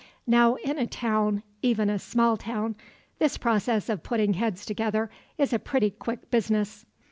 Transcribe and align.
Now 0.25 0.55
in 0.55 0.79
a 0.79 0.87
town, 0.87 1.43
even 1.61 1.87
in 1.87 1.97
a 1.97 1.99
small 1.99 2.35
town, 2.35 2.75
this 3.19 3.37
process 3.37 3.87
of 3.87 4.01
putting 4.01 4.33
heads 4.33 4.65
together 4.65 5.11
is 5.37 5.53
a 5.53 5.59
pretty 5.59 5.91
quick 5.91 6.31
business. 6.31 6.87